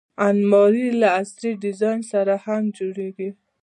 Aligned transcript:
الماري 0.27 0.87
له 1.01 1.07
عصري 1.19 1.51
ډیزاین 1.63 1.99
سره 2.11 2.33
هم 2.45 2.63
جوړیږي 2.77 3.29